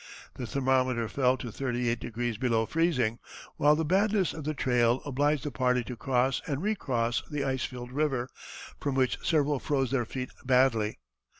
The 0.33 0.47
thermometer 0.47 1.07
fell 1.07 1.37
to 1.37 1.51
thirty 1.51 1.87
eight 1.87 1.99
degrees 1.99 2.35
below 2.39 2.65
freezing, 2.65 3.19
while 3.57 3.75
the 3.75 3.85
badness 3.85 4.33
of 4.33 4.45
the 4.45 4.55
trail 4.55 4.99
obliged 5.05 5.43
the 5.43 5.51
party 5.51 5.83
to 5.83 5.95
cross 5.95 6.41
and 6.47 6.59
recross 6.63 7.21
the 7.29 7.43
ice 7.43 7.65
filled 7.65 7.91
river, 7.91 8.27
from 8.79 8.95
which 8.95 9.19
several 9.21 9.59
froze 9.59 9.91
their 9.91 10.05
feet 10.05 10.31
badly. 10.43 10.97